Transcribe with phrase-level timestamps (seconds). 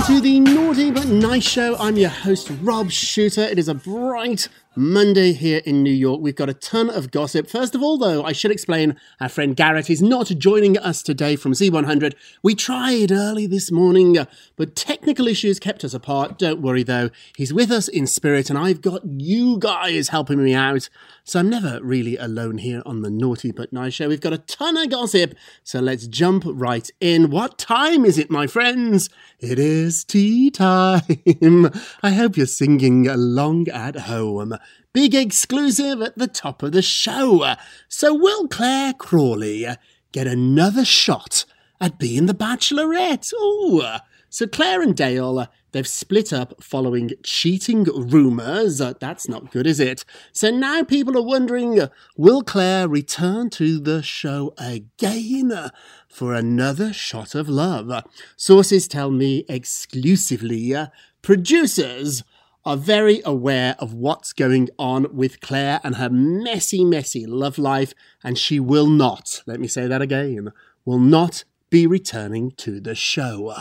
[0.00, 1.76] Welcome to the Naughty But Nice Show.
[1.76, 3.42] I'm your host, Rob Shooter.
[3.42, 4.48] It is a bright
[4.80, 6.22] Monday here in New York.
[6.22, 7.50] We've got a ton of gossip.
[7.50, 11.36] First of all, though, I should explain our friend Garrett is not joining us today
[11.36, 12.14] from Z100.
[12.42, 14.24] We tried early this morning, uh,
[14.56, 16.38] but technical issues kept us apart.
[16.38, 17.10] Don't worry, though.
[17.36, 20.88] He's with us in spirit, and I've got you guys helping me out.
[21.24, 24.08] So I'm never really alone here on the Naughty But Nice Show.
[24.08, 27.28] We've got a ton of gossip, so let's jump right in.
[27.28, 29.10] What time is it, my friends?
[29.38, 31.02] It is tea time.
[32.02, 34.54] I hope you're singing along at home.
[34.92, 37.54] Big exclusive at the top of the show.
[37.88, 39.66] So will Claire Crawley
[40.10, 41.44] get another shot
[41.80, 43.32] at being the Bachelorette?
[43.32, 43.82] Ooh.
[44.28, 48.78] So Claire and Dale, they've split up following cheating rumours.
[48.78, 50.04] That's not good, is it?
[50.32, 51.80] So now people are wondering,
[52.16, 55.70] will Claire return to the show again
[56.08, 58.04] for another shot of love?
[58.36, 60.88] Sources tell me exclusively, uh,
[61.22, 62.22] producers
[62.64, 67.94] are very aware of what's going on with Claire and her messy, messy love life,
[68.22, 70.52] and she will not, let me say that again,
[70.84, 73.54] will not be returning to the show.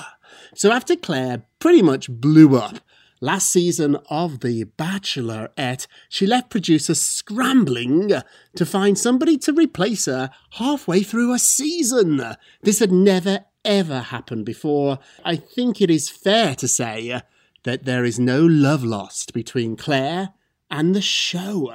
[0.56, 2.80] So after Claire pretty much blew up
[3.22, 8.12] last season of The Bachelorette, she left producers scrambling
[8.56, 12.36] to find somebody to replace her halfway through a season.
[12.62, 15.00] This had never ever happened before.
[15.26, 17.22] I think it is fair to say
[17.64, 20.30] that there is no love lost between Claire
[20.70, 21.74] and the show.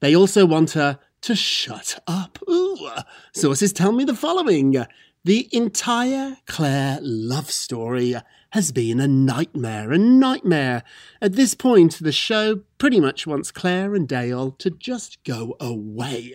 [0.00, 2.38] They also want her to shut up.
[2.48, 2.90] Ooh.
[3.34, 4.84] Sources tell me the following.
[5.24, 8.14] The entire Claire love story
[8.52, 10.82] has been a nightmare, a nightmare.
[11.20, 16.32] At this point, the show pretty much wants Claire and Dale to just go away.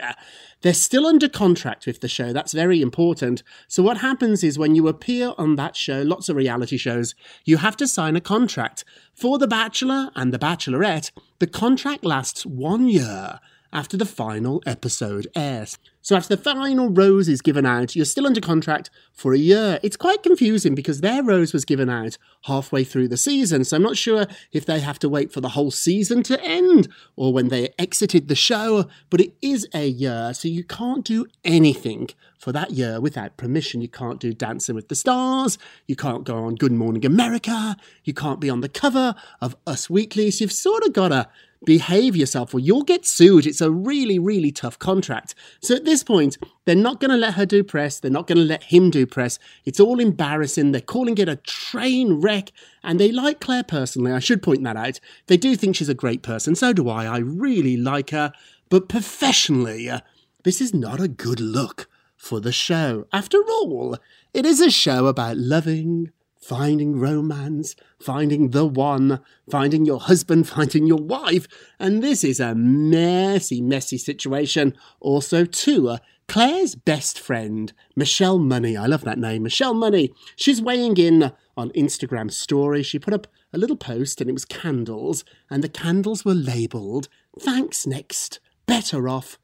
[0.61, 3.41] They're still under contract with the show, that's very important.
[3.67, 7.15] So, what happens is when you appear on that show, lots of reality shows,
[7.45, 8.85] you have to sign a contract.
[9.13, 13.39] For The Bachelor and The Bachelorette, the contract lasts one year
[13.73, 15.77] after the final episode airs.
[16.01, 19.79] So after the final rose is given out, you're still under contract for a year.
[19.81, 23.83] It's quite confusing because their rose was given out halfway through the season, so I'm
[23.83, 27.47] not sure if they have to wait for the whole season to end or when
[27.47, 32.51] they exited the show, but it is a year, so you can't do anything for
[32.51, 33.79] that year without permission.
[33.79, 38.13] You can't do Dancing with the Stars, you can't go on Good Morning America, you
[38.13, 41.29] can't be on the cover of Us Weekly, so you've sort of got to
[41.65, 43.45] behave yourself or you'll get sued.
[43.45, 45.35] It's a really, really tough contract.
[45.61, 47.99] So at this point, they're not going to let her do press.
[47.99, 49.39] They're not going to let him do press.
[49.65, 50.71] It's all embarrassing.
[50.71, 52.51] They're calling it a train wreck.
[52.83, 54.11] And they like Claire personally.
[54.11, 54.99] I should point that out.
[55.27, 56.55] They do think she's a great person.
[56.55, 57.05] So do I.
[57.05, 58.33] I really like her.
[58.69, 59.99] But professionally, uh,
[60.43, 61.87] this is not a good look
[62.17, 63.05] for the show.
[63.11, 63.97] After all,
[64.33, 66.11] it is a show about loving,
[66.43, 71.47] finding romance, finding the one, finding your husband, finding your wife.
[71.79, 74.75] And this is a messy, messy situation.
[74.99, 75.97] Also, too, uh,
[76.27, 81.69] Claire's best friend, Michelle Money, I love that name, Michelle Money, she's weighing in on
[81.71, 82.81] Instagram story.
[82.81, 87.09] She put up a little post and it was candles, and the candles were labelled,
[87.37, 89.37] Thanks Next, Better Off,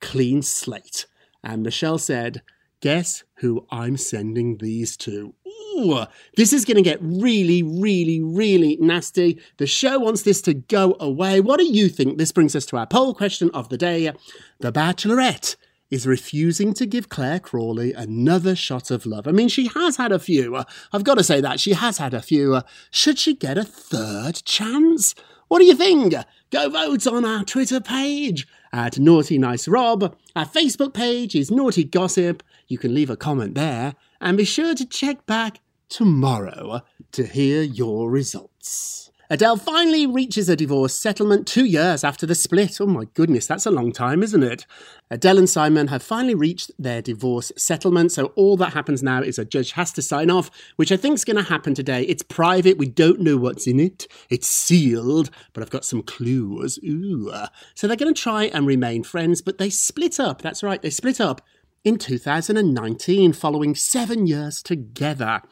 [0.00, 1.06] Clean Slate.
[1.42, 2.42] And Michelle said,
[2.80, 5.34] Guess who I'm sending these to?
[5.78, 6.04] Ooh,
[6.36, 9.40] this is going to get really, really, really nasty.
[9.58, 11.40] The show wants this to go away.
[11.40, 12.18] What do you think?
[12.18, 14.12] This brings us to our poll question of the day.
[14.58, 15.56] The Bachelorette
[15.90, 19.28] is refusing to give Claire Crawley another shot of love.
[19.28, 20.62] I mean, she has had a few.
[20.92, 21.60] I've got to say that.
[21.60, 22.60] She has had a few.
[22.90, 25.14] Should she get a third chance?
[25.46, 26.14] What do you think?
[26.50, 30.14] Go vote on our Twitter page at Naughty Nice Rob.
[30.36, 32.42] Our Facebook page is Naughty Gossip.
[32.66, 33.94] You can leave a comment there.
[34.20, 36.82] And be sure to check back tomorrow
[37.12, 39.10] to hear your results.
[39.30, 42.80] Adele finally reaches a divorce settlement two years after the split.
[42.80, 44.64] Oh my goodness, that's a long time, isn't it?
[45.10, 49.38] Adele and Simon have finally reached their divorce settlement, so all that happens now is
[49.38, 52.04] a judge has to sign off, which I think is going to happen today.
[52.04, 56.78] It's private, we don't know what's in it, it's sealed, but I've got some clues.
[56.82, 57.30] Ooh.
[57.74, 60.40] So they're going to try and remain friends, but they split up.
[60.40, 61.42] That's right, they split up
[61.84, 65.42] in 2019 following seven years together.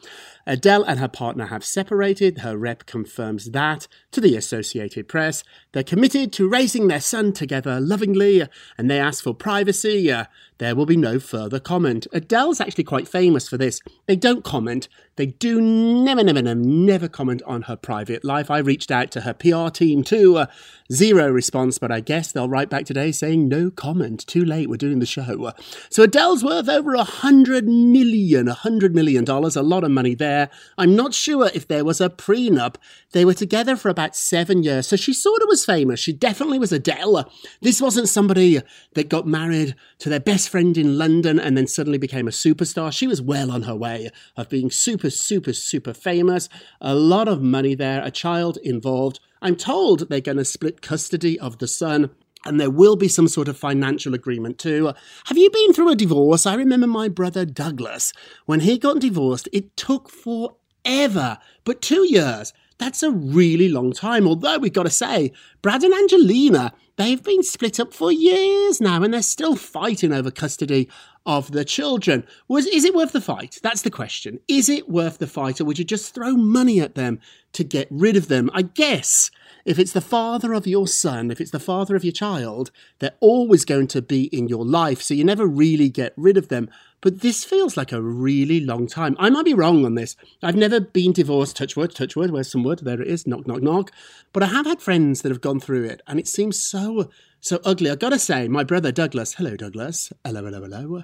[0.47, 2.39] Adele and her partner have separated.
[2.39, 5.43] Her rep confirms that to the Associated Press.
[5.73, 8.47] They're committed to raising their son together lovingly,
[8.77, 10.11] and they ask for privacy.
[10.59, 12.07] There will be no further comment.
[12.13, 13.79] Adele's actually quite famous for this.
[14.07, 14.87] They don't comment.
[15.17, 18.49] They do never, never, never, never comment on her private life.
[18.49, 20.37] I reached out to her PR team too.
[20.37, 20.45] Uh,
[20.91, 24.25] zero response, but I guess they'll write back today saying no comment.
[24.25, 24.69] Too late.
[24.69, 25.51] We're doing the show.
[25.89, 29.55] So Adele's worth over a hundred million, a hundred million dollars.
[29.55, 30.36] A lot of money there
[30.77, 32.75] I'm not sure if there was a prenup.
[33.11, 35.99] They were together for about seven years, so she sort of was famous.
[35.99, 37.31] She definitely was Adele.
[37.61, 38.61] This wasn't somebody
[38.93, 42.91] that got married to their best friend in London and then suddenly became a superstar.
[42.91, 46.49] She was well on her way of being super, super, super famous.
[46.79, 49.19] A lot of money there, a child involved.
[49.41, 52.11] I'm told they're going to split custody of the son
[52.45, 54.93] and there will be some sort of financial agreement too.
[55.25, 56.45] Have you been through a divorce?
[56.45, 58.13] I remember my brother Douglas.
[58.45, 62.53] When he got divorced, it took forever, but two years.
[62.79, 64.27] That's a really long time.
[64.27, 65.31] Although we've got to say,
[65.63, 70.29] Brad and Angelina, they've been split up for years now and they're still fighting over
[70.29, 70.87] custody
[71.25, 72.25] of the children.
[72.47, 73.59] Was is it worth the fight?
[73.63, 74.39] That's the question.
[74.47, 77.19] Is it worth the fight or would you just throw money at them
[77.53, 78.49] to get rid of them?
[78.53, 79.31] I guess
[79.67, 83.17] if it's the father of your son, if it's the father of your child, they're
[83.19, 86.69] always going to be in your life, so you never really get rid of them.
[87.01, 89.17] But this feels like a really long time.
[89.19, 90.15] I might be wrong on this.
[90.41, 92.79] I've never been divorced, touch wood, touch wood, where's some wood?
[92.79, 93.91] There it is, knock, knock, knock.
[94.31, 97.09] But I have had friends that have gone through it, and it seems so,
[97.41, 97.91] so ugly.
[97.91, 101.03] I've got to say, my brother Douglas, hello, Douglas, hello, hello, hello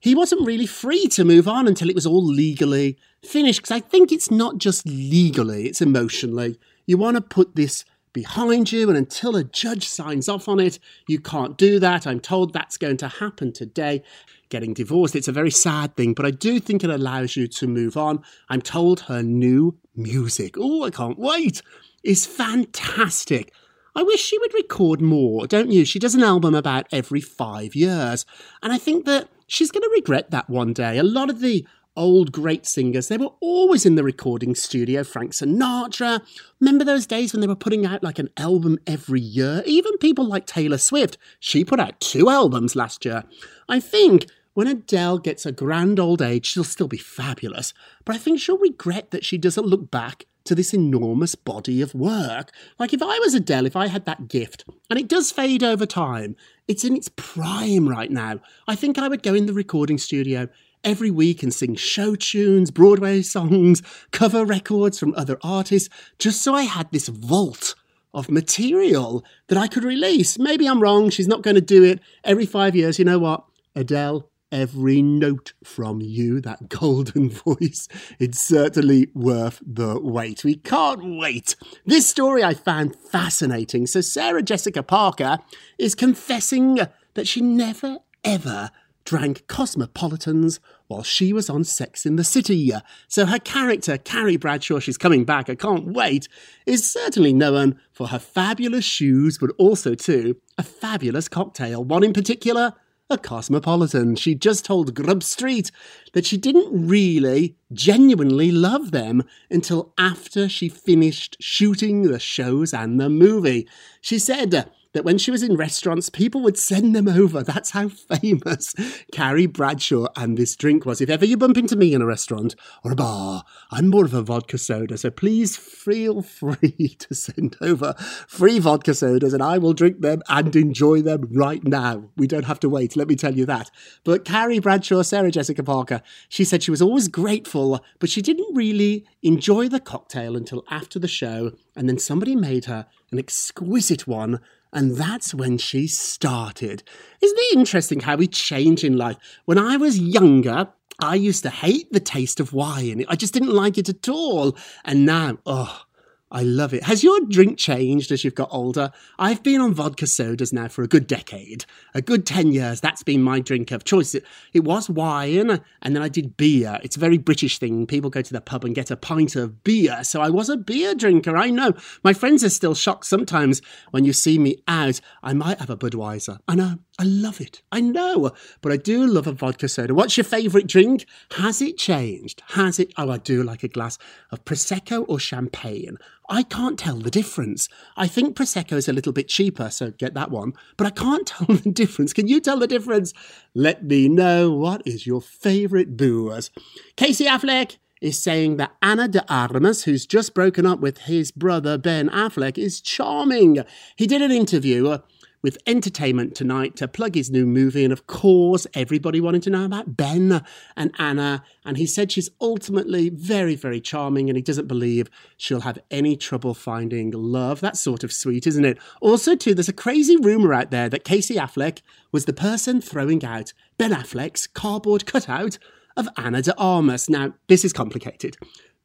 [0.00, 3.60] he wasn't really free to move on until it was all legally finished.
[3.60, 6.58] Because I think it's not just legally, it's emotionally.
[6.86, 7.84] You want to put this
[8.18, 12.04] behind you, and until a judge signs off on it, you can't do that.
[12.04, 14.02] I'm told that's going to happen today.
[14.48, 17.68] Getting divorced, it's a very sad thing, but I do think it allows you to
[17.68, 18.24] move on.
[18.48, 21.62] I'm told her new music, oh, I can't wait,
[22.02, 23.52] is fantastic.
[23.94, 25.84] I wish she would record more, don't you?
[25.84, 28.26] She does an album about every five years,
[28.64, 30.98] and I think that she's going to regret that one day.
[30.98, 31.64] A lot of the
[31.98, 33.08] old great singers.
[33.08, 35.04] They were always in the recording studio.
[35.04, 36.22] Frank Sinatra.
[36.60, 39.62] Remember those days when they were putting out like an album every year?
[39.66, 41.18] Even people like Taylor Swift.
[41.40, 43.24] She put out two albums last year.
[43.68, 47.74] I think when Adele gets a grand old age, she'll still be fabulous.
[48.04, 51.94] But I think she'll regret that she doesn't look back to this enormous body of
[51.94, 52.52] work.
[52.78, 55.84] Like if I was Adele, if I had that gift, and it does fade over
[55.84, 56.36] time,
[56.66, 60.48] it's in its prime right now, I think I would go in the recording studio
[60.84, 66.54] every week and sing show tunes, Broadway songs, cover records from other artists, just so
[66.54, 67.74] I had this vault
[68.14, 70.38] of material that I could release.
[70.38, 72.98] Maybe I'm wrong, she's not going to do it every five years.
[72.98, 73.44] You know what?
[73.74, 77.88] Adele, every note from you, that golden voice.
[78.18, 80.44] It's certainly worth the wait.
[80.44, 81.56] We can't wait.
[81.84, 83.86] This story I found fascinating.
[83.86, 85.38] So, Sarah Jessica Parker
[85.78, 86.80] is confessing
[87.14, 88.70] that she never, ever
[89.04, 92.72] drank cosmopolitans while she was on Sex in the City.
[93.08, 96.28] So her character, Carrie Bradshaw, she's coming back, I can't wait,
[96.66, 101.84] is certainly known for her fabulous shoes, but also, too, a fabulous cocktail.
[101.84, 102.74] One in particular,
[103.10, 104.16] a cosmopolitan.
[104.16, 105.70] She just told Grub Street
[106.12, 113.00] that she didn't really genuinely love them until after she finished shooting the shows and
[113.00, 113.66] the movie.
[114.02, 117.42] She said, that when she was in restaurants, people would send them over.
[117.42, 118.74] That's how famous
[119.12, 121.00] Carrie Bradshaw and this drink was.
[121.00, 122.54] If ever you bump into me in a restaurant
[122.84, 127.56] or a bar, I'm more of a vodka soda, so please feel free to send
[127.60, 127.94] over
[128.26, 132.10] free vodka sodas and I will drink them and enjoy them right now.
[132.16, 133.70] We don't have to wait, let me tell you that.
[134.04, 138.54] But Carrie Bradshaw, Sarah Jessica Parker, she said she was always grateful, but she didn't
[138.54, 144.06] really enjoy the cocktail until after the show, and then somebody made her an exquisite
[144.06, 144.40] one
[144.72, 146.82] and that's when she started.
[147.20, 149.16] Isn't it interesting how we change in life?
[149.44, 150.68] When I was younger,
[151.00, 153.04] I used to hate the taste of wine.
[153.08, 154.56] I just didn't like it at all.
[154.84, 155.82] And now, oh,
[156.30, 156.82] I love it.
[156.82, 158.92] Has your drink changed as you've got older?
[159.18, 161.64] I've been on vodka sodas now for a good decade.
[161.94, 164.14] A good 10 years, that's been my drink of choice.
[164.14, 166.78] It, it was wine, and then I did beer.
[166.82, 167.86] It's a very British thing.
[167.86, 170.04] People go to the pub and get a pint of beer.
[170.04, 171.72] So I was a beer drinker, I know.
[172.04, 175.00] My friends are still shocked sometimes when you see me out.
[175.22, 176.38] I might have a Budweiser.
[176.46, 176.78] I know.
[177.00, 177.62] I love it.
[177.70, 179.94] I know, but I do love a vodka soda.
[179.94, 181.06] What's your favourite drink?
[181.36, 182.42] Has it changed?
[182.48, 182.92] Has it?
[182.96, 183.98] Oh, I do like a glass
[184.32, 185.98] of Prosecco or champagne.
[186.28, 187.68] I can't tell the difference.
[187.96, 191.26] I think Prosecco is a little bit cheaper, so get that one, but I can't
[191.26, 192.12] tell the difference.
[192.12, 193.14] Can you tell the difference?
[193.54, 196.50] Let me know what is your favourite booze.
[196.96, 201.78] Casey Affleck is saying that Ana de Armas, who's just broken up with his brother
[201.78, 203.64] Ben Affleck, is charming.
[203.96, 204.88] He did an interview.
[204.88, 204.98] Uh,
[205.40, 207.84] With Entertainment Tonight to plug his new movie.
[207.84, 210.44] And of course, everybody wanted to know about Ben
[210.76, 211.44] and Ana.
[211.64, 216.16] And he said she's ultimately very, very charming and he doesn't believe she'll have any
[216.16, 217.60] trouble finding love.
[217.60, 218.78] That's sort of sweet, isn't it?
[219.00, 223.24] Also, too, there's a crazy rumour out there that Casey Affleck was the person throwing
[223.24, 225.58] out Ben Affleck's cardboard cutout
[225.96, 227.08] of Ana de Armas.
[227.08, 228.36] Now, this is complicated.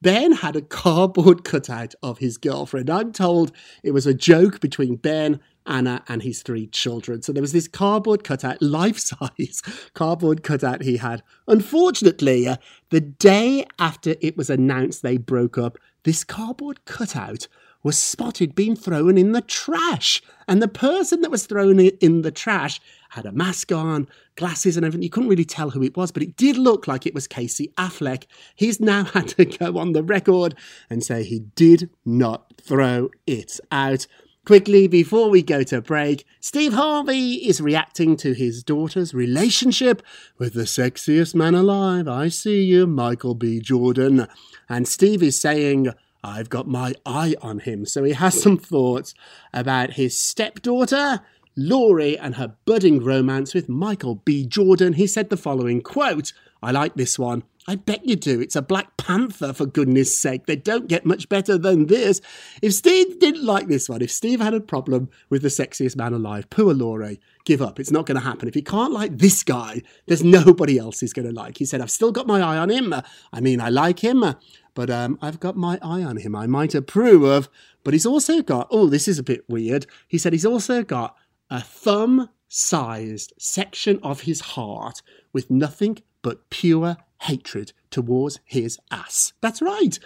[0.04, 2.90] Ben had a cardboard cutout of his girlfriend.
[2.90, 7.22] I'm told it was a joke between Ben Ana and his three children.
[7.22, 9.62] So there was this cardboard cutout, life size
[9.94, 11.24] cardboard cutout he had.
[11.48, 12.58] Unfortunately, uh,
[12.90, 17.48] the day after it was announced they broke up, this cardboard cutout
[17.84, 20.22] was spotted being thrown in the trash.
[20.48, 22.80] And the person that was thrown in the trash
[23.10, 25.04] had a mask on, glasses, and everything.
[25.04, 27.74] You couldn't really tell who it was, but it did look like it was Casey
[27.78, 28.26] Affleck.
[28.56, 30.56] He's now had to go on the record
[30.90, 34.08] and say he did not throw it out.
[34.46, 40.02] Quickly, before we go to break, Steve Harvey is reacting to his daughter's relationship
[40.38, 42.10] with the sexiest man alive.
[42.10, 43.62] I see you, Michael B.
[43.62, 44.28] Jordan.
[44.68, 45.94] And Steve is saying,
[46.26, 47.86] I've got my eye on him.
[47.86, 49.14] So he has some thoughts
[49.54, 51.22] about his stepdaughter,
[51.56, 54.46] Lori, and her budding romance with Michael B.
[54.46, 54.94] Jordan.
[54.94, 57.44] He said the following quote, I like this one.
[57.66, 58.42] I bet you do.
[58.42, 60.46] It's a Black Panther, for goodness sake.
[60.46, 62.20] They don't get much better than this.
[62.62, 66.14] If Steve didn't like this one, if Steve had a problem with the sexiest man
[66.14, 67.80] alive, poor Lori, give up.
[67.80, 68.50] It's not going to happen.
[68.50, 71.58] If he can't like this guy, there's nobody else he's going to like.
[71.58, 72.94] He said, I've still got my eye on him.
[73.32, 74.36] I mean, I like him,
[74.74, 76.36] but um, I've got my eye on him.
[76.36, 77.24] I might approve.
[77.24, 77.50] Of.
[77.84, 79.86] But he's also got, oh, this is a bit weird.
[80.08, 81.16] He said he's also got
[81.50, 85.02] a thumb sized section of his heart
[85.32, 89.34] with nothing but pure hatred towards his ass.
[89.42, 89.98] That's right.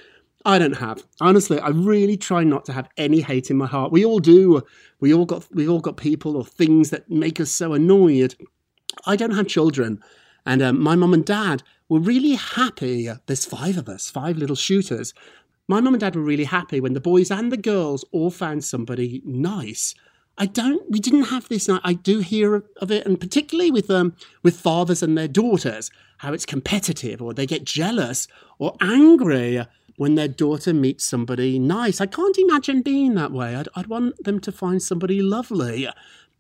[0.46, 1.04] I don't have.
[1.20, 3.92] Honestly, I really try not to have any hate in my heart.
[3.92, 4.62] We all do.
[5.00, 8.36] We all got we all got people or things that make us so annoyed.
[9.06, 10.02] I don't have children,
[10.46, 13.10] and um, my mum and dad were really happy.
[13.26, 15.14] There's five of us, five little shooters.
[15.68, 18.64] My mum and dad were really happy when the boys and the girls all found
[18.64, 19.94] somebody nice.
[20.38, 20.90] I don't.
[20.90, 21.68] We didn't have this.
[21.70, 25.90] I, do hear of it, and particularly with um with fathers and their daughters,
[26.20, 28.28] how it's competitive, or they get jealous
[28.60, 29.66] or angry
[29.98, 32.00] when their daughter meets somebody nice.
[32.00, 33.56] I can't imagine being that way.
[33.56, 35.90] I'd, I'd want them to find somebody lovely.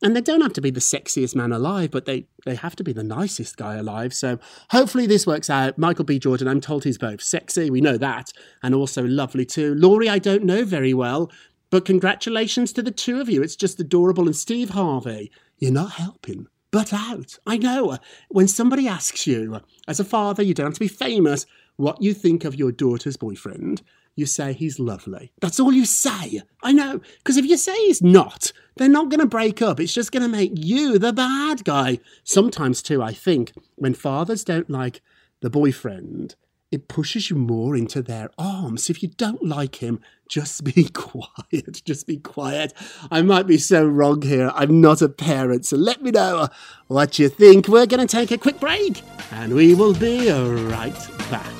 [0.03, 2.83] And they don't have to be the sexiest man alive, but they, they have to
[2.83, 4.13] be the nicest guy alive.
[4.13, 4.37] So
[4.69, 5.79] hopefully this works out.
[5.79, 6.19] Michael B.
[6.19, 9.73] Jordan, I'm told he's both sexy, we know that, and also lovely too.
[9.73, 11.31] Lori, I don't know very well,
[11.69, 13.41] but congratulations to the two of you.
[13.43, 14.25] It's just adorable.
[14.25, 16.47] And Steve Harvey, you're not helping.
[16.71, 17.37] but out.
[17.45, 17.97] I know.
[18.29, 21.45] When somebody asks you, as a father, you don't have to be famous,
[21.77, 23.81] what you think of your daughter's boyfriend,
[24.15, 25.31] you say he's lovely.
[25.41, 26.41] That's all you say.
[26.63, 26.99] I know.
[27.19, 29.79] Because if you say he's not, they're not going to break up.
[29.79, 31.99] It's just going to make you the bad guy.
[32.23, 35.01] Sometimes, too, I think, when fathers don't like
[35.41, 36.35] the boyfriend,
[36.71, 38.89] it pushes you more into their arms.
[38.89, 41.81] If you don't like him, just be quiet.
[41.85, 42.73] Just be quiet.
[43.09, 44.51] I might be so wrong here.
[44.53, 46.49] I'm not a parent, so let me know
[46.87, 47.67] what you think.
[47.67, 51.53] We're going to take a quick break, and we will be right back.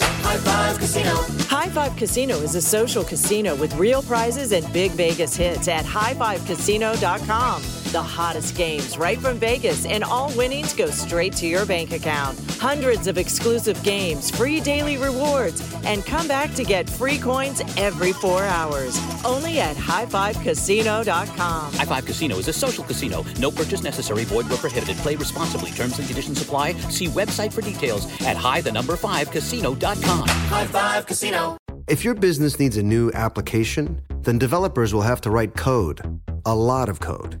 [0.00, 1.14] High Five Casino.
[1.48, 5.84] High Five Casino is a social casino with real prizes and big Vegas hits at
[5.84, 7.62] highfivecasino.com.
[7.92, 12.38] The hottest games right from Vegas, and all winnings go straight to your bank account.
[12.58, 18.12] Hundreds of exclusive games, free daily rewards, and come back to get free coins every
[18.12, 18.98] four hours.
[19.24, 21.72] Only at highfivecasino.com.
[21.72, 23.24] High Five Casino is a social casino.
[23.38, 24.24] No purchase necessary.
[24.24, 24.96] Void where prohibited.
[24.98, 25.70] Play responsibly.
[25.70, 26.72] Terms and conditions apply.
[26.90, 30.28] See website for details at high the number five casino.com.
[30.28, 31.56] High Five Casino.
[31.86, 36.52] If your business needs a new application, then developers will have to write code, a
[36.54, 37.40] lot of code.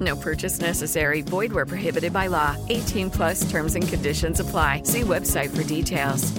[0.00, 1.20] No purchase necessary.
[1.20, 2.56] Void where prohibited by law.
[2.70, 4.82] 18 plus terms and conditions apply.
[4.84, 6.32] See website for details.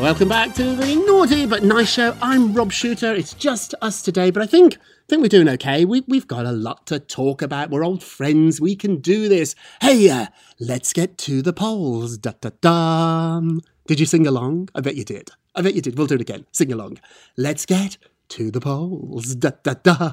[0.00, 2.16] Welcome back to the Naughty But Nice Show.
[2.20, 3.14] I'm Rob Shooter.
[3.14, 5.84] It's just us today, but I think I think we're doing okay.
[5.84, 7.70] We, we've got a lot to talk about.
[7.70, 8.60] We're old friends.
[8.60, 9.54] We can do this.
[9.80, 10.26] Hey, uh,
[10.58, 12.18] let's get to the polls.
[12.18, 13.40] Da da da.
[13.86, 14.70] Did you sing along?
[14.74, 15.30] I bet you did.
[15.54, 15.96] I bet you did.
[15.96, 16.46] We'll do it again.
[16.50, 16.98] Sing along.
[17.36, 17.96] Let's get
[18.32, 19.34] to the polls.
[19.34, 20.12] Da da da.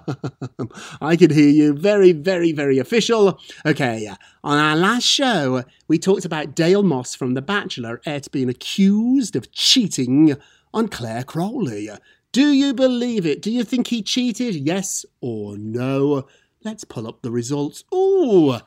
[1.02, 1.74] I can hear you.
[1.74, 3.40] Very, very, very official.
[3.66, 4.12] Okay,
[4.44, 9.54] on our last show, we talked about Dale Moss from The Bachelorette being accused of
[9.54, 10.36] cheating
[10.74, 11.90] on Claire Crawley.
[12.34, 13.42] Do you believe it?
[13.42, 14.54] Do you think he cheated?
[14.54, 16.28] Yes or no?
[16.66, 17.86] Let's pull up the results.
[17.94, 18.58] Ooh,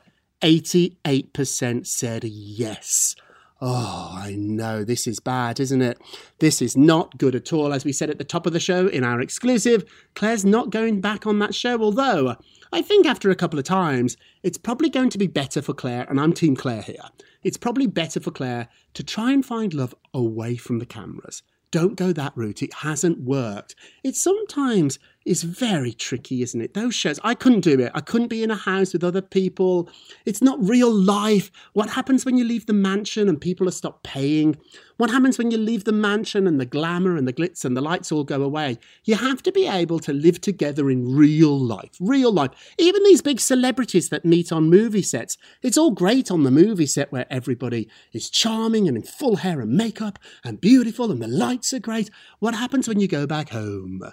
[0.41, 3.15] 88% said yes.
[3.65, 4.83] Oh, I know.
[4.83, 5.97] This is bad, isn't it?
[6.39, 7.71] This is not good at all.
[7.71, 10.99] As we said at the top of the show in our exclusive, Claire's not going
[10.99, 12.35] back on that show, although
[12.73, 16.05] I think after a couple of times, it's probably going to be better for Claire,
[16.09, 17.05] and I'm Team Claire here.
[17.41, 21.41] It's probably better for Claire to try and find love away from the cameras.
[21.71, 22.61] Don't go that route.
[22.61, 23.75] It hasn't worked.
[24.03, 26.73] It's sometimes is very tricky, isn't it?
[26.73, 27.91] Those shows, I couldn't do it.
[27.93, 29.89] I couldn't be in a house with other people.
[30.25, 31.51] It's not real life.
[31.73, 34.57] What happens when you leave the mansion and people have stopped paying?
[34.97, 37.81] What happens when you leave the mansion and the glamour and the glitz and the
[37.81, 38.77] lights all go away?
[39.05, 41.91] You have to be able to live together in real life.
[41.99, 42.73] Real life.
[42.77, 46.85] Even these big celebrities that meet on movie sets, it's all great on the movie
[46.85, 51.27] set where everybody is charming and in full hair and makeup and beautiful and the
[51.27, 52.09] lights are great.
[52.39, 54.03] What happens when you go back home?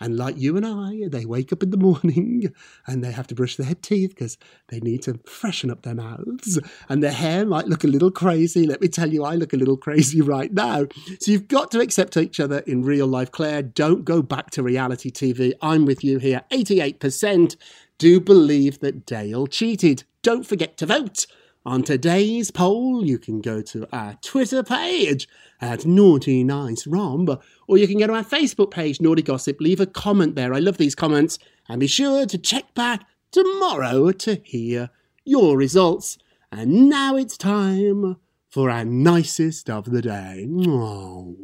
[0.00, 2.52] And like you and I, they wake up in the morning
[2.86, 6.58] and they have to brush their teeth because they need to freshen up their mouths.
[6.88, 8.66] And their hair might look a little crazy.
[8.66, 10.86] Let me tell you, I look a little crazy right now.
[11.20, 13.30] So you've got to accept each other in real life.
[13.30, 15.52] Claire, don't go back to reality TV.
[15.60, 16.42] I'm with you here.
[16.50, 17.56] 88%
[17.98, 20.04] do believe that Dale cheated.
[20.22, 21.26] Don't forget to vote.
[21.66, 25.28] On today's poll, you can go to our Twitter page
[25.60, 29.60] at Naughty Nice Rob, or you can go to our Facebook page, Naughty Gossip.
[29.60, 30.54] Leave a comment there.
[30.54, 31.38] I love these comments.
[31.68, 34.88] And be sure to check back tomorrow to hear
[35.26, 36.16] your results.
[36.50, 38.16] And now it's time
[38.48, 40.48] for our nicest of the day.
[40.50, 41.36] Oh.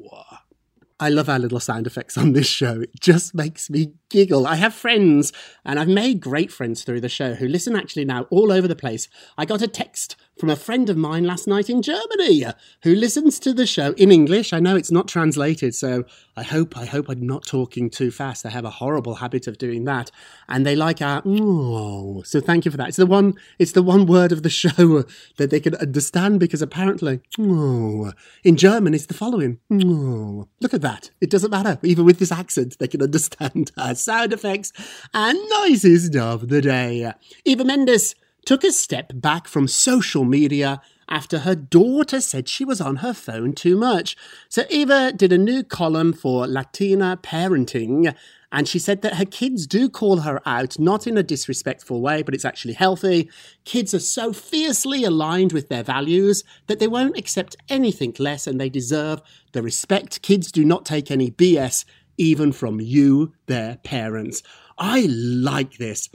[0.99, 2.81] I love our little sound effects on this show.
[2.81, 4.47] It just makes me giggle.
[4.47, 5.33] I have friends,
[5.65, 8.77] and I've made great friends through the show who listen actually now all over the
[8.77, 9.09] place.
[9.37, 12.45] I got a text from a friend of mine last night in Germany
[12.83, 14.53] who listens to the show in English.
[14.53, 16.05] I know it's not translated, so
[16.37, 18.45] I hope I hope I'm not talking too fast.
[18.45, 20.11] I have a horrible habit of doing that,
[20.49, 22.23] and they like our oh.
[22.25, 22.89] So thank you for that.
[22.89, 23.35] It's the one.
[23.59, 25.05] It's the one word of the show
[25.39, 28.13] that they can understand because apparently oh
[28.45, 29.59] in German it's the following.
[29.73, 30.49] Oh.
[30.61, 31.11] Look at that.
[31.21, 31.79] It doesn't matter.
[31.83, 34.73] Even with this accent, they can understand our sound effects
[35.13, 37.13] and noises of the day.
[37.45, 42.81] Eva Mendes took a step back from social media after her daughter said she was
[42.81, 44.17] on her phone too much.
[44.49, 48.15] So Eva did a new column for Latina Parenting,
[48.53, 52.23] and she said that her kids do call her out, not in a disrespectful way,
[52.23, 53.31] but it's actually healthy.
[53.65, 58.61] Kids are so fiercely aligned with their values that they won't accept anything less and
[58.61, 59.21] they deserve
[59.53, 60.23] the respect.
[60.23, 61.85] Kids do not take any BS,
[62.19, 64.43] even from you, their parents.
[64.79, 66.09] I like this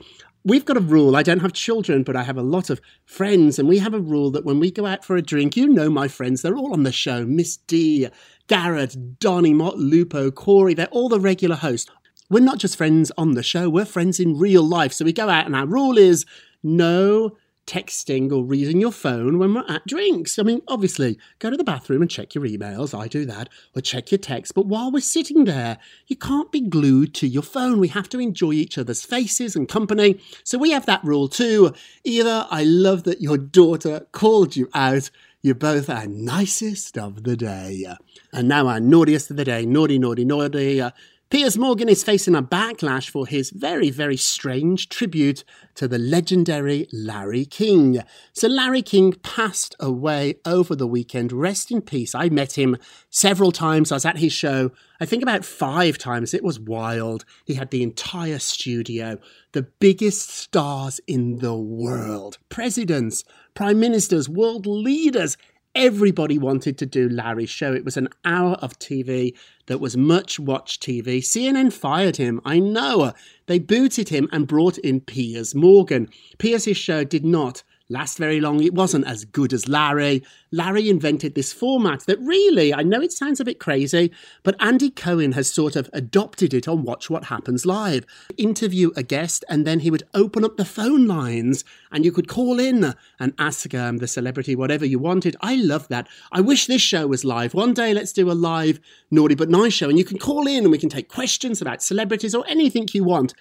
[0.44, 1.16] we've got a rule.
[1.16, 4.00] I don't have children, but I have a lot of friends, and we have a
[4.00, 6.74] rule that when we go out for a drink, you know my friends, they're all
[6.74, 8.08] on the show Miss D,
[8.48, 11.90] Garrett, Donny, Mott, Lupo, Corey, they're all the regular hosts.
[12.30, 14.94] We're not just friends on the show, we're friends in real life.
[14.94, 16.26] So we go out, and our rule is
[16.64, 17.38] no
[17.68, 20.38] texting or reading your phone when we're at drinks.
[20.38, 22.98] I mean, obviously, go to the bathroom and check your emails.
[22.98, 23.50] I do that.
[23.76, 24.54] Or check your text.
[24.54, 27.80] But while we're sitting there, you can't be glued to your phone.
[27.80, 30.20] We have to enjoy each other's faces and company.
[30.44, 31.74] So we have that rule too.
[32.04, 35.10] Either I love that your daughter called you out.
[35.42, 37.88] You're both our nicest of the day.
[38.32, 39.66] And now our naughtiest of the day.
[39.66, 40.82] Naughty, naughty, naughty.
[41.32, 46.90] Piers Morgan is facing a backlash for his very, very strange tribute to the legendary
[46.92, 48.04] Larry King.
[48.34, 51.32] So, Larry King passed away over the weekend.
[51.32, 52.14] Rest in peace.
[52.14, 52.76] I met him
[53.10, 53.94] several times.
[53.94, 56.32] I was at his show, I think about five times.
[56.32, 57.26] It was wild.
[57.46, 59.18] He had the entire studio,
[59.54, 63.24] the biggest stars in the world, presidents,
[63.56, 65.38] prime ministers, world leaders.
[65.74, 67.74] Everybody wanted to do Larry's show.
[67.74, 69.34] It was an hour of TV
[69.68, 71.20] that was much watched TV.
[71.20, 72.42] CNN fired him.
[72.44, 73.14] I know.
[73.46, 76.10] They booted him and brought in Piers Morgan.
[76.40, 78.64] Piers' show did not last very long.
[78.64, 80.24] It wasn't as good as Larry.
[80.52, 84.12] Larry invented this format that really, I know it sounds a bit crazy,
[84.44, 88.06] but Andy Cohen has sort of adopted it on Watch What Happens Live.
[88.38, 92.28] Interview a guest, and then he would open up the phone lines, and you could
[92.28, 95.36] call in and ask um, the celebrity whatever you wanted.
[95.42, 96.08] I love that.
[96.32, 97.54] I wish this show was live.
[97.54, 98.80] One day, let's do a live
[99.12, 101.84] Naughty But Nice show, and you can call in and we can take questions about
[101.84, 103.34] celebrities or anything you want.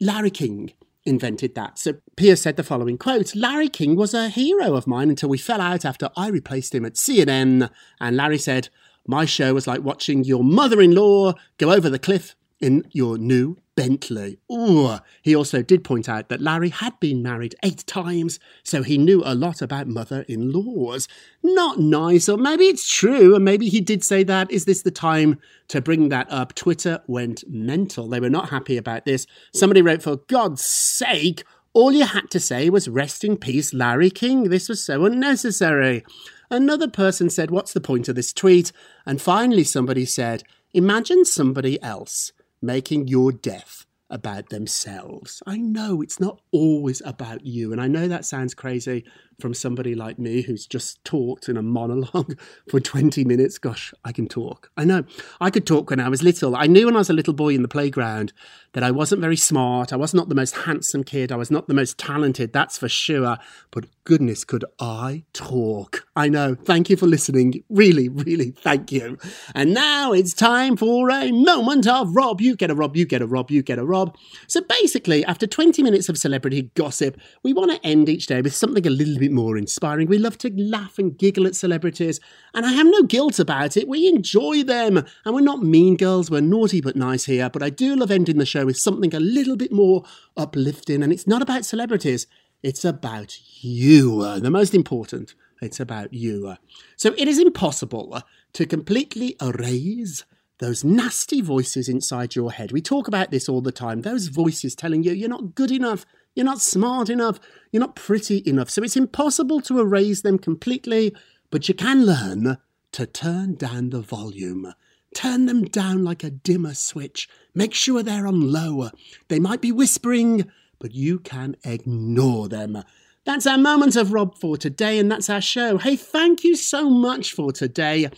[0.00, 0.72] Larry King
[1.04, 1.78] invented that.
[1.78, 5.38] So Piers said the following quote Larry King was a hero of mine until we
[5.38, 7.70] fell out after I replaced him at CNN.
[8.00, 8.68] And Larry said,
[9.06, 13.18] My show was like watching your mother in law go over the cliff in your
[13.18, 14.38] new Bentley.
[14.52, 14.98] Ooh.
[15.22, 19.22] He also did point out that Larry had been married eight times, so he knew
[19.24, 21.08] a lot about mother in laws.
[21.42, 24.50] Not nice, or maybe it's true, and maybe he did say that.
[24.50, 26.54] Is this the time to bring that up?
[26.54, 28.06] Twitter went mental.
[28.06, 29.26] They were not happy about this.
[29.54, 34.10] Somebody wrote, For God's sake, all you had to say was rest in peace, Larry
[34.10, 34.50] King.
[34.50, 36.04] This was so unnecessary.
[36.50, 38.72] Another person said, What's the point of this tweet?
[39.06, 40.42] And finally, somebody said,
[40.74, 45.42] Imagine somebody else making your death about themselves.
[45.46, 49.04] I know it's not always about you, and I know that sounds crazy,
[49.40, 53.58] from somebody like me who's just talked in a monologue for 20 minutes.
[53.58, 54.70] Gosh, I can talk.
[54.76, 55.04] I know.
[55.40, 56.54] I could talk when I was little.
[56.56, 58.32] I knew when I was a little boy in the playground
[58.72, 59.92] that I wasn't very smart.
[59.92, 61.32] I was not the most handsome kid.
[61.32, 63.36] I was not the most talented, that's for sure.
[63.70, 66.06] But goodness, could I talk?
[66.14, 66.54] I know.
[66.54, 67.64] Thank you for listening.
[67.68, 69.18] Really, really, thank you.
[69.54, 72.40] And now it's time for a moment of Rob.
[72.40, 74.16] You get a Rob, you get a Rob, you get a Rob.
[74.46, 78.54] So basically, after 20 minutes of celebrity gossip, we want to end each day with
[78.54, 80.08] something a little bit more inspiring.
[80.08, 82.20] We love to laugh and giggle at celebrities,
[82.54, 83.88] and I have no guilt about it.
[83.88, 87.50] We enjoy them, and we're not mean girls, we're naughty but nice here.
[87.50, 90.04] But I do love ending the show with something a little bit more
[90.36, 92.26] uplifting, and it's not about celebrities,
[92.62, 94.20] it's about you.
[94.20, 96.56] Uh, the most important, it's about you.
[96.96, 100.24] So it is impossible to completely erase
[100.58, 102.70] those nasty voices inside your head.
[102.70, 104.02] We talk about this all the time.
[104.02, 107.40] Those voices telling you you're not good enough, you're not smart enough.
[107.72, 108.70] You're not pretty enough.
[108.70, 111.14] So it's impossible to erase them completely,
[111.50, 112.58] but you can learn
[112.92, 114.74] to turn down the volume.
[115.14, 117.28] Turn them down like a dimmer switch.
[117.54, 118.90] Make sure they're on low.
[119.28, 122.82] They might be whispering, but you can ignore them.
[123.24, 125.78] That's our moment of Rob for today, and that's our show.
[125.78, 128.08] Hey, thank you so much for today.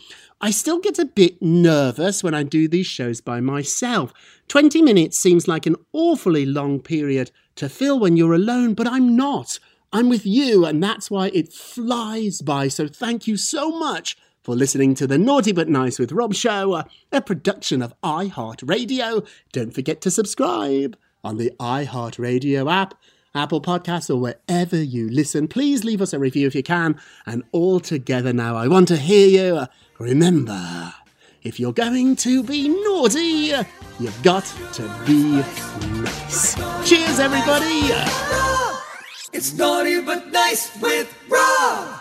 [0.40, 4.12] I still get a bit nervous when I do these shows by myself.
[4.48, 9.16] 20 minutes seems like an awfully long period to fill when you're alone, but I'm
[9.16, 9.59] not.
[9.92, 12.68] I'm with you, and that's why it flies by.
[12.68, 16.83] So thank you so much for listening to the Naughty But Nice with Rob show,
[17.12, 19.26] a production of iHeartRadio.
[19.52, 22.94] Don't forget to subscribe on the iHeartRadio app,
[23.35, 25.46] Apple Podcasts, or wherever you listen.
[25.46, 27.00] Please leave us a review if you can.
[27.24, 29.66] And all together now, I want to hear you.
[29.98, 30.92] Remember,
[31.42, 33.52] if you're going to be naughty,
[34.00, 35.42] you've got to be
[36.02, 36.55] nice.
[36.88, 37.92] Cheers, everybody!
[39.33, 42.00] It's naughty but nice with Rob.